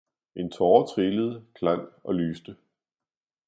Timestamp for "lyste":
2.15-2.55